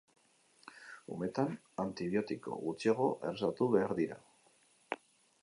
[1.15, 1.53] Umetan
[1.83, 4.19] antibiotiko gutxiago errezetatu behar dira.